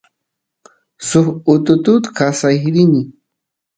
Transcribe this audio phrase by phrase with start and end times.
[1.07, 3.01] suk ututut kasay rini